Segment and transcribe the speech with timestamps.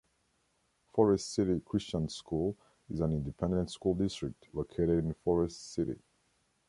[0.93, 2.57] Forest City Christian School
[2.89, 5.99] is an independent school district located in Forest City.